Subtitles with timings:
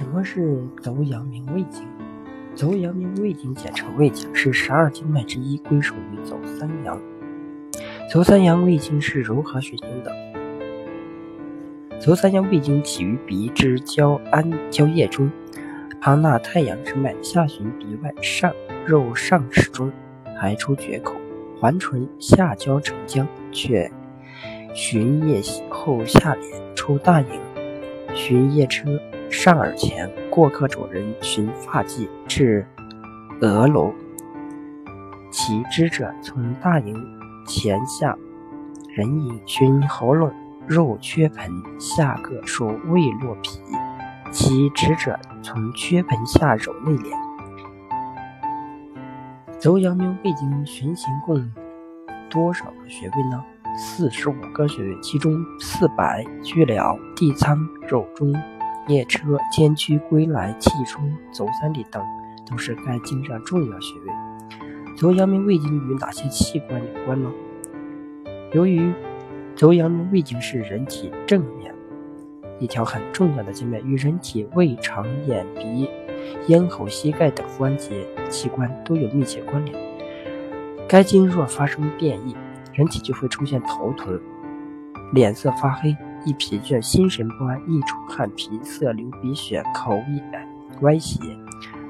[0.00, 1.86] 什么是走阳明胃经？
[2.54, 6.98] 走阳明胃经简称胃经，是十二经脉之一，归属于走三阳。
[8.10, 10.10] 走三阳胃经是如何循行的？
[12.00, 15.30] 走三阳胃经起于鼻之交安交液中，
[16.00, 18.50] 旁纳太阳之脉，下循鼻外上
[18.86, 19.92] 肉上齿中，
[20.34, 21.14] 排出绝口，
[21.60, 23.92] 环唇下交承浆，却
[24.72, 27.38] 循液后下敛出大营，
[28.14, 28.98] 循液车
[29.30, 32.66] 上耳前，过客主人循发际至
[33.40, 33.94] 额楼，
[35.30, 36.94] 其支者从大营
[37.46, 38.18] 前下
[38.88, 40.32] 人影寻喉咙
[40.66, 41.48] 入缺盆
[41.78, 43.60] 下各属胃络皮，
[44.32, 47.14] 其支者从缺盆下揉内敛。
[49.58, 51.52] 走阳明胃经循行共
[52.28, 53.42] 多少个穴位呢？
[53.76, 57.56] 四十五个穴位，其中四白、巨髎、地仓、
[57.88, 58.34] 肉中。
[58.86, 62.02] 列车、天区、归来、气冲、走三里等，
[62.50, 64.96] 都是该经上重要穴位。
[64.96, 67.30] 足阳明胃经与哪些器官有关呢？
[68.52, 68.92] 由于
[69.54, 71.72] 足阳明胃经是人体正面
[72.58, 75.88] 一条很重要的经脉，与人体胃肠、眼、鼻、
[76.48, 79.78] 咽喉、膝盖等关节器官都有密切关联。
[80.88, 82.34] 该经若发生变异，
[82.74, 84.20] 人体就会出现头疼、
[85.12, 85.96] 脸色发黑。
[86.24, 90.48] 易疲倦、心神不安、易出汗、皮色、流鼻血、口眼
[90.82, 91.18] 歪斜、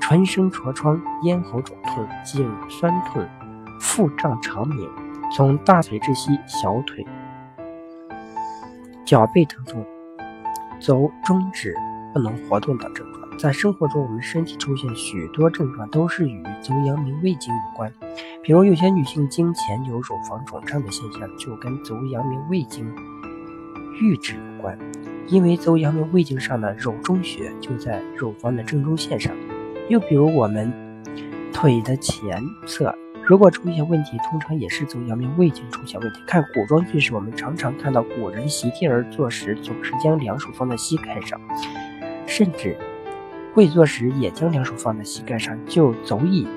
[0.00, 3.26] 唇生痤疮、咽喉肿痛、颈酸痛、
[3.80, 4.88] 腹胀肠鸣，
[5.34, 7.06] 从大腿至膝、小腿、
[9.04, 9.84] 脚背疼痛、
[10.80, 11.74] 走中指
[12.12, 13.22] 不能活动等症状。
[13.38, 17.92] 在生活中，我们身体出现许多症状都是与足阳明胃经有关，
[18.42, 22.86] 比如有些女性经前有乳房肿胀的现象，就跟足阳明胃经。
[24.02, 24.76] 预指有关，
[25.28, 29.32] 因为走阳明胃经上的肉中穴就在乳房的正中线上。
[29.88, 30.72] 又比如我们
[31.52, 32.92] 腿的前侧，
[33.24, 36.20] 如果出现问题，通常也是走阳明胃经出现问题。
[36.26, 41.40] 看古装剧时，我们常常看到古人席地而坐时，总是将两手放在膝盖上，
[42.26, 42.76] 甚至
[43.54, 46.48] 跪坐时也将两手放在膝盖上，就足以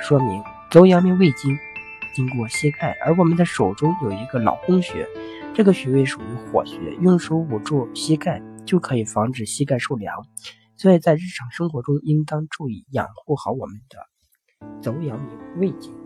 [0.00, 1.54] 说明走阳明胃经
[2.14, 2.96] 经过膝盖。
[3.04, 5.06] 而我们的手中有一个老公穴。
[5.54, 10.26] 这个穴位属于火穴，用手捂住膝盖就可以防止膝盖受凉，
[10.76, 16.01] 所以在日常生活中应当注意养护好我们的走阳明胃经。